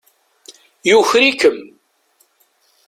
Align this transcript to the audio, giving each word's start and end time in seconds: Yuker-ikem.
Yuker-ikem. 0.89 1.57